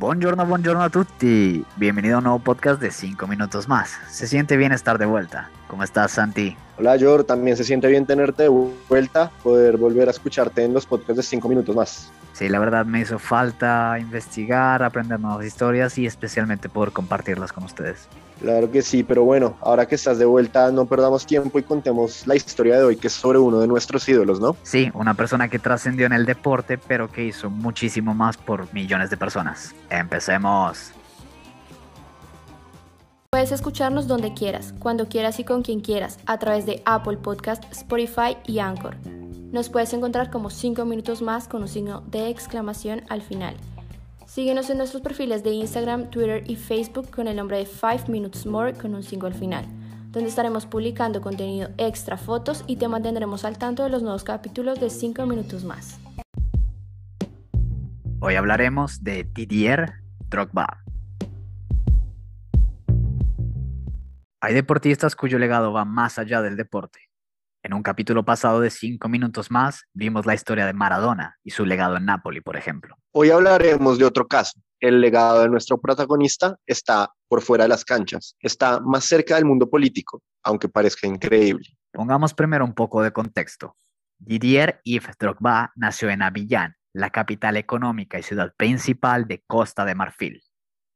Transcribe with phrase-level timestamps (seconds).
[0.00, 1.62] Buongiorno, buongiorno a tutti.
[1.76, 3.98] Bienvenido a un nuevo podcast de 5 minutos más.
[4.08, 5.50] Se siente bien estar de vuelta.
[5.70, 6.56] ¿Cómo estás, Santi?
[6.78, 7.22] Hola, Jor.
[7.22, 11.22] También se siente bien tenerte de vuelta, poder volver a escucharte en los podcasts de
[11.22, 12.10] 5 minutos más.
[12.32, 17.62] Sí, la verdad me hizo falta investigar, aprender nuevas historias y especialmente poder compartirlas con
[17.62, 18.08] ustedes.
[18.40, 22.26] Claro que sí, pero bueno, ahora que estás de vuelta, no perdamos tiempo y contemos
[22.26, 24.56] la historia de hoy, que es sobre uno de nuestros ídolos, ¿no?
[24.64, 29.10] Sí, una persona que trascendió en el deporte, pero que hizo muchísimo más por millones
[29.10, 29.72] de personas.
[29.88, 30.94] Empecemos.
[33.32, 37.62] Puedes escucharnos donde quieras, cuando quieras y con quien quieras, a través de Apple Podcast,
[37.70, 38.96] Spotify y Anchor.
[39.52, 43.54] Nos puedes encontrar como 5 minutos más con un signo de exclamación al final.
[44.26, 48.46] Síguenos en nuestros perfiles de Instagram, Twitter y Facebook con el nombre de 5 Minutes
[48.46, 49.64] More con un signo al final,
[50.10, 54.80] donde estaremos publicando contenido extra, fotos y te mantendremos al tanto de los nuevos capítulos
[54.80, 56.00] de 5 minutos más.
[58.18, 59.92] Hoy hablaremos de Didier
[60.28, 60.82] Drogba.
[64.42, 67.10] Hay deportistas cuyo legado va más allá del deporte.
[67.62, 71.66] En un capítulo pasado de 5 minutos más, vimos la historia de Maradona y su
[71.66, 72.96] legado en Nápoles, por ejemplo.
[73.12, 74.58] Hoy hablaremos de otro caso.
[74.80, 79.44] El legado de nuestro protagonista está por fuera de las canchas, está más cerca del
[79.44, 81.66] mundo político, aunque parezca increíble.
[81.92, 83.76] Pongamos primero un poco de contexto.
[84.18, 89.94] Didier Yves Drogba nació en Abidjan, la capital económica y ciudad principal de Costa de
[89.94, 90.42] Marfil.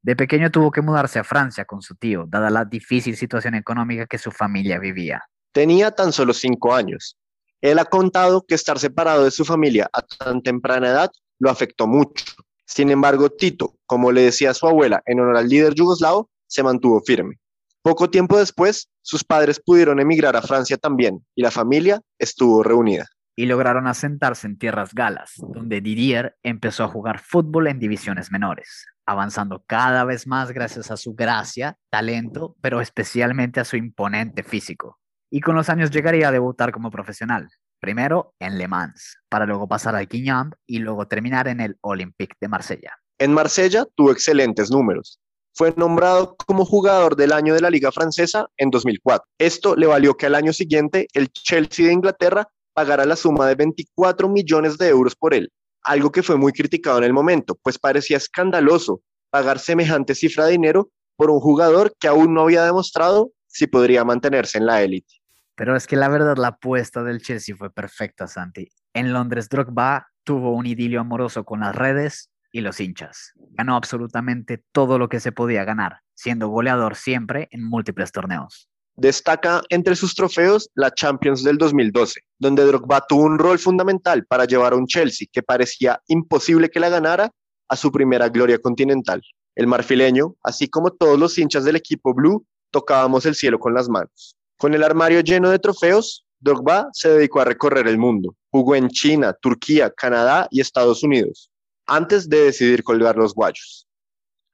[0.05, 4.05] De pequeño tuvo que mudarse a Francia con su tío, dada la difícil situación económica
[4.05, 5.23] que su familia vivía.
[5.51, 7.17] Tenía tan solo cinco años.
[7.63, 11.87] Él ha contado que estar separado de su familia a tan temprana edad lo afectó
[11.87, 12.23] mucho.
[12.67, 16.63] Sin embargo, Tito, como le decía a su abuela en honor al líder yugoslavo, se
[16.63, 17.39] mantuvo firme.
[17.81, 23.07] Poco tiempo después, sus padres pudieron emigrar a Francia también y la familia estuvo reunida.
[23.37, 28.87] Y lograron asentarse en tierras galas, donde Didier empezó a jugar fútbol en divisiones menores,
[29.07, 34.99] avanzando cada vez más gracias a su gracia, talento, pero especialmente a su imponente físico
[35.35, 37.49] y con los años llegaría a debutar como profesional,
[37.81, 42.37] primero en Le Mans, para luego pasar al Guignon y luego terminar en el Olympique
[42.41, 42.93] de Marsella.
[43.19, 45.19] En Marsella tuvo excelentes números.
[45.53, 49.27] Fue nombrado como jugador del año de la Liga Francesa en 2004.
[49.37, 53.57] Esto le valió que al año siguiente el Chelsea de Inglaterra pagara la suma de
[53.57, 55.51] 24 millones de euros por él,
[55.85, 60.53] algo que fue muy criticado en el momento, pues parecía escandaloso pagar semejante cifra de
[60.53, 65.15] dinero por un jugador que aún no había demostrado si podría mantenerse en la élite.
[65.55, 68.69] Pero es que la verdad la apuesta del Chelsea fue perfecta, Santi.
[68.93, 73.33] En Londres, Drogba tuvo un idilio amoroso con las redes y los hinchas.
[73.51, 78.69] Ganó absolutamente todo lo que se podía ganar, siendo goleador siempre en múltiples torneos.
[78.97, 84.45] Destaca entre sus trofeos la Champions del 2012, donde Drogba tuvo un rol fundamental para
[84.45, 87.31] llevar a un Chelsea que parecía imposible que la ganara
[87.69, 89.21] a su primera gloria continental.
[89.57, 93.89] El marfileño, así como todos los hinchas del equipo blue, tocábamos el cielo con las
[93.89, 94.37] manos.
[94.59, 98.37] Con el armario lleno de trofeos, Drogba se dedicó a recorrer el mundo.
[98.51, 101.51] Jugó en China, Turquía, Canadá y Estados Unidos,
[101.87, 103.89] antes de decidir colgar los guayos.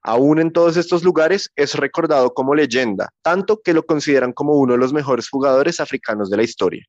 [0.03, 4.73] Aún en todos estos lugares es recordado como leyenda, tanto que lo consideran como uno
[4.73, 6.83] de los mejores jugadores africanos de la historia.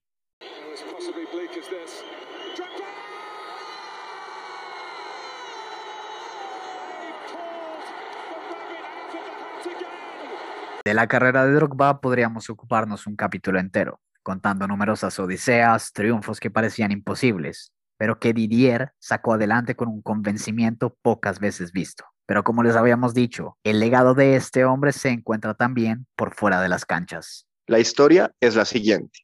[10.84, 16.51] De la carrera de Drogba podríamos ocuparnos un capítulo entero, contando numerosas odiseas, triunfos que
[16.51, 22.12] parecían imposibles, pero que Didier sacó adelante con un convencimiento pocas veces visto.
[22.32, 26.62] Pero como les habíamos dicho, el legado de este hombre se encuentra también por fuera
[26.62, 27.47] de las canchas.
[27.66, 29.19] La historia es la siguiente.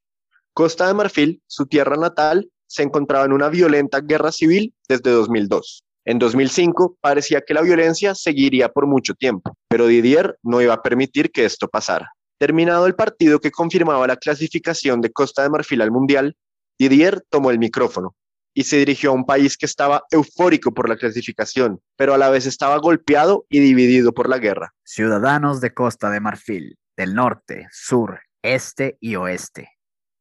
[0.52, 5.84] Costa de Marfil, su tierra natal, se encontraba en una violenta guerra civil desde 2002.
[6.04, 10.82] En 2005 parecía que la violencia seguiría por mucho tiempo, pero Didier no iba a
[10.82, 12.12] permitir que esto pasara.
[12.36, 16.36] Terminado el partido que confirmaba la clasificación de Costa de Marfil al Mundial,
[16.78, 18.14] Didier tomó el micrófono
[18.58, 22.28] y se dirigió a un país que estaba eufórico por la clasificación, pero a la
[22.28, 24.74] vez estaba golpeado y dividido por la guerra.
[24.82, 29.70] Ciudadanos de Costa de Marfil, del norte, sur, este y oeste.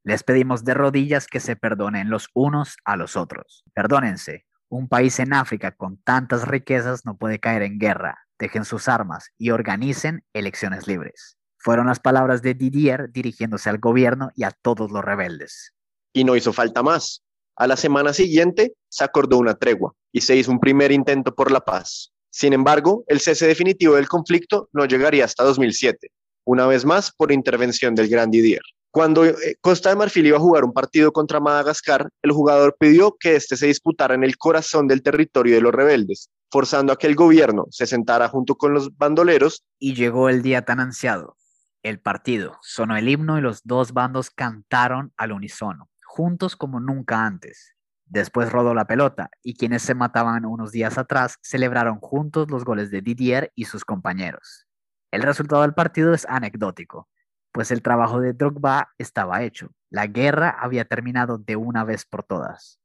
[0.04, 3.63] Les pedimos de rodillas que se perdonen los unos a los otros.
[3.74, 8.19] Perdónense, un país en África con tantas riquezas no puede caer en guerra.
[8.38, 11.39] Dejen sus armas y organicen elecciones libres.
[11.57, 15.74] Fueron las palabras de Didier dirigiéndose al gobierno y a todos los rebeldes.
[16.13, 17.24] Y no hizo falta más.
[17.57, 21.51] A la semana siguiente se acordó una tregua y se hizo un primer intento por
[21.51, 22.13] la paz.
[22.30, 26.09] Sin embargo, el cese definitivo del conflicto no llegaría hasta 2007,
[26.45, 28.62] una vez más por intervención del gran Didier.
[28.92, 33.15] Cuando eh, Costa de Marfil iba a jugar un partido contra Madagascar, el jugador pidió
[33.19, 37.07] que éste se disputara en el corazón del territorio de los rebeldes, forzando a que
[37.07, 39.63] el gobierno se sentara junto con los bandoleros.
[39.80, 41.38] Y llegó el día tan ansiado.
[41.83, 47.25] El partido sonó el himno y los dos bandos cantaron al unísono, juntos como nunca
[47.25, 47.75] antes.
[48.06, 52.89] Después rodó la pelota y quienes se mataban unos días atrás celebraron juntos los goles
[52.89, 54.65] de Didier y sus compañeros.
[55.12, 57.09] El resultado del partido es anecdótico,
[57.51, 59.69] pues el trabajo de Drogba estaba hecho.
[59.89, 62.80] La guerra había terminado de una vez por todas.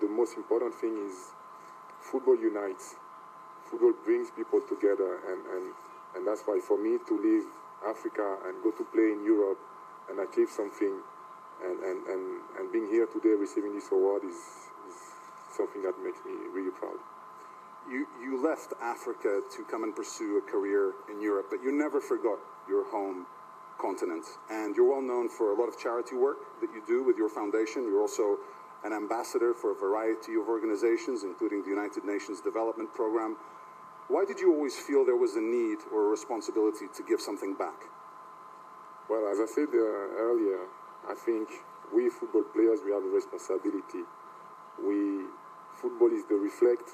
[0.00, 1.14] The most important thing is
[2.00, 2.96] football unites.
[3.70, 5.74] Football brings people together and, and,
[6.14, 7.44] and that's why for me to leave
[7.84, 9.58] Africa and go to play in Europe
[10.08, 11.02] and achieve something
[11.64, 12.22] and, and, and,
[12.58, 14.38] and being here today receiving this award is,
[14.88, 14.98] is
[15.54, 16.98] something that makes me really proud.
[17.90, 22.00] You, you left Africa to come and pursue a career in Europe, but you never
[22.00, 22.38] forgot
[22.68, 23.26] your home
[23.80, 24.24] continent.
[24.50, 27.30] And you're well known for a lot of charity work that you do with your
[27.30, 27.84] foundation.
[27.84, 28.36] You're also
[28.84, 33.36] an ambassador for a variety of organizations, including the United Nations Development Program.
[34.08, 37.54] Why did you always feel there was a need or a responsibility to give something
[37.54, 37.88] back?
[39.08, 40.68] Well, as I said uh, earlier,
[41.08, 41.48] I think
[41.94, 44.04] we football players, we have a responsibility.
[44.78, 45.24] We,
[45.80, 46.86] football is the reflect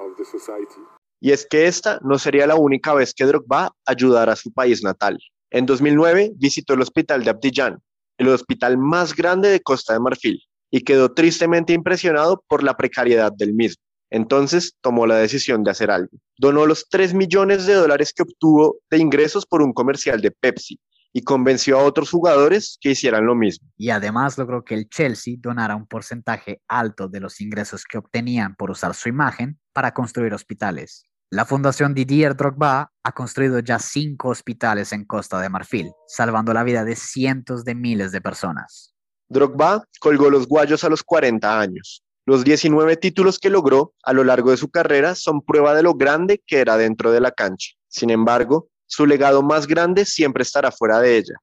[0.00, 0.80] of the society.
[1.20, 4.82] Y es que esta no sería la única vez que Drogba ayudara a su país
[4.82, 5.18] natal.
[5.50, 7.78] En 2009 visitó el hospital de Abidjan,
[8.18, 13.30] el hospital más grande de Costa de Marfil, y quedó tristemente impresionado por la precariedad
[13.30, 13.82] del mismo.
[14.10, 16.16] Entonces tomó la decisión de hacer algo.
[16.38, 20.78] Donó los 3 millones de dólares que obtuvo de ingresos por un comercial de Pepsi
[21.16, 23.70] y convenció a otros jugadores que hicieran lo mismo.
[23.78, 28.56] Y además logró que el Chelsea donara un porcentaje alto de los ingresos que obtenían
[28.56, 31.04] por usar su imagen para construir hospitales.
[31.30, 36.64] La Fundación Didier Drogba ha construido ya cinco hospitales en Costa de Marfil, salvando la
[36.64, 38.94] vida de cientos de miles de personas.
[39.28, 42.02] Drogba colgó los guayos a los 40 años.
[42.26, 45.94] Los 19 títulos que logró a lo largo de su carrera son prueba de lo
[45.94, 47.74] grande que era dentro de la cancha.
[47.88, 51.34] Sin embargo, su legado más grande siempre estará fuera de ella,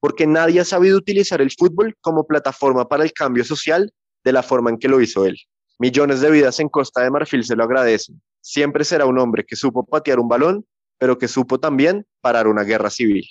[0.00, 3.92] porque nadie ha sabido utilizar el fútbol como plataforma para el cambio social
[4.24, 5.36] de la forma en que lo hizo él.
[5.78, 8.20] Millones de vidas en Costa de Marfil se lo agradecen.
[8.40, 10.66] Siempre será un hombre que supo patear un balón,
[10.98, 13.24] pero que supo también parar una guerra civil.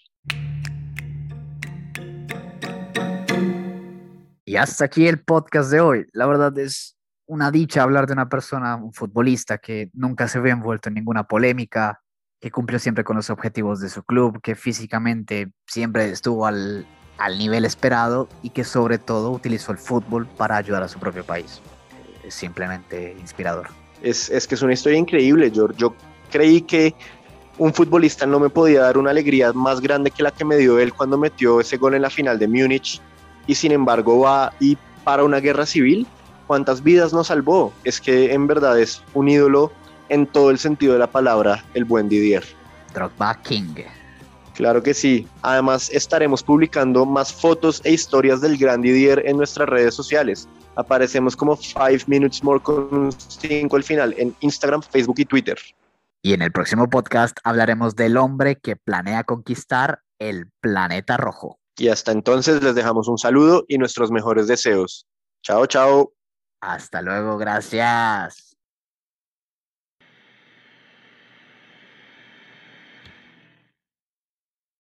[4.46, 6.06] Y hasta aquí el podcast de hoy.
[6.14, 10.52] La verdad es una dicha hablar de una persona, un futbolista que nunca se ve
[10.52, 12.02] envuelto en ninguna polémica,
[12.39, 16.86] que cumplió siempre con los objetivos de su club, que físicamente siempre estuvo al,
[17.18, 21.24] al nivel esperado y que sobre todo utilizó el fútbol para ayudar a su propio
[21.24, 21.62] país.
[22.30, 23.69] Simplemente inspirador.
[24.01, 25.78] Es, es que es una historia increíble, George.
[25.80, 25.95] Yo
[26.30, 26.94] creí que
[27.57, 30.80] un futbolista no me podía dar una alegría más grande que la que me dio
[30.80, 33.01] él cuando metió ese gol en la final de Múnich
[33.48, 36.06] y sin embargo va y para una guerra civil.
[36.45, 37.74] ¿Cuántas vidas nos salvó?
[37.83, 39.72] Es que en verdad es un ídolo
[40.09, 42.44] en todo el sentido de la palabra, el buen Didier.
[42.94, 43.75] Drogba King.
[44.56, 45.27] Claro que sí.
[45.44, 50.50] Además, estaremos publicando más fotos e historias del gran Didier en nuestras redes sociales.
[50.75, 55.57] Aparecemos como 5 Minutes More con un 5 al final en Instagram, Facebook y Twitter.
[56.24, 61.59] Y en el próximo podcast hablaremos del hombre que planea conquistar el planeta rojo.
[61.78, 65.06] Y hasta entonces les dejamos un saludo y nuestros mejores deseos.
[65.44, 66.14] Chao, chao.
[66.61, 68.46] Hasta luego, gracias.